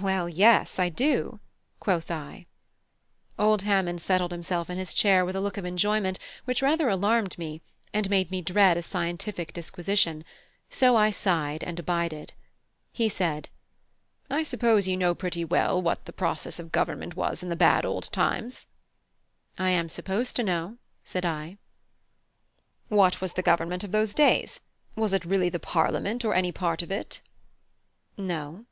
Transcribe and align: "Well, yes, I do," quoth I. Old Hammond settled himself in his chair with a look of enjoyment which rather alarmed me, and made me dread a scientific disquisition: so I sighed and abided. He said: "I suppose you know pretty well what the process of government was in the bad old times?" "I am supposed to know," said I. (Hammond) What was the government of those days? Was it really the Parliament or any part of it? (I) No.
"Well, 0.00 0.28
yes, 0.28 0.78
I 0.78 0.90
do," 0.90 1.40
quoth 1.80 2.08
I. 2.08 2.46
Old 3.36 3.62
Hammond 3.62 4.00
settled 4.00 4.30
himself 4.30 4.70
in 4.70 4.78
his 4.78 4.94
chair 4.94 5.24
with 5.24 5.34
a 5.34 5.40
look 5.40 5.56
of 5.56 5.64
enjoyment 5.64 6.20
which 6.44 6.62
rather 6.62 6.88
alarmed 6.88 7.36
me, 7.36 7.62
and 7.92 8.08
made 8.08 8.30
me 8.30 8.40
dread 8.42 8.76
a 8.76 8.82
scientific 8.84 9.52
disquisition: 9.52 10.24
so 10.70 10.94
I 10.94 11.10
sighed 11.10 11.64
and 11.64 11.80
abided. 11.80 12.32
He 12.92 13.08
said: 13.08 13.48
"I 14.30 14.44
suppose 14.44 14.86
you 14.86 14.96
know 14.96 15.16
pretty 15.16 15.44
well 15.44 15.82
what 15.82 16.04
the 16.04 16.12
process 16.12 16.60
of 16.60 16.70
government 16.70 17.16
was 17.16 17.42
in 17.42 17.48
the 17.48 17.56
bad 17.56 17.84
old 17.84 18.12
times?" 18.12 18.68
"I 19.58 19.70
am 19.70 19.88
supposed 19.88 20.36
to 20.36 20.44
know," 20.44 20.76
said 21.02 21.24
I. 21.24 21.42
(Hammond) 21.42 21.58
What 22.88 23.20
was 23.20 23.32
the 23.32 23.42
government 23.42 23.82
of 23.82 23.90
those 23.90 24.14
days? 24.14 24.60
Was 24.94 25.12
it 25.12 25.24
really 25.24 25.48
the 25.48 25.58
Parliament 25.58 26.24
or 26.24 26.34
any 26.34 26.52
part 26.52 26.82
of 26.82 26.92
it? 26.92 27.20
(I) 28.16 28.22
No. 28.22 28.66